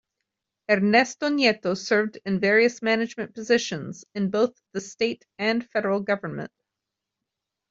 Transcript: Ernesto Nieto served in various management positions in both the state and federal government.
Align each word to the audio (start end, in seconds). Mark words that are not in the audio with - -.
Ernesto 0.67 1.29
Nieto 1.29 1.77
served 1.77 2.17
in 2.25 2.39
various 2.39 2.81
management 2.81 3.35
positions 3.35 4.03
in 4.15 4.31
both 4.31 4.59
the 4.73 4.81
state 4.81 5.27
and 5.37 5.63
federal 5.69 5.99
government. 5.99 6.49